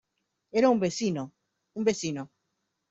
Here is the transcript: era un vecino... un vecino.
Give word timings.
era 0.51 0.67
un 0.71 0.79
vecino... 0.79 1.31
un 1.77 1.83
vecino. 1.83 2.31